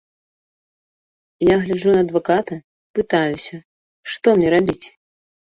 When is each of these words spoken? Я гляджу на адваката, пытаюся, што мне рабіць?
Я 1.49 1.55
гляджу 1.65 1.91
на 1.97 2.01
адваката, 2.05 2.55
пытаюся, 3.01 3.55
што 4.15 4.27
мне 4.39 4.47
рабіць? 4.57 4.83